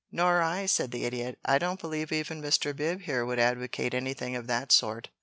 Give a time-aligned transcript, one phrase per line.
[0.11, 1.37] "Nor I," said the Idiot.
[1.45, 2.75] "I don't believe even Mr.
[2.75, 5.09] Bib here would advocate anything of the sort.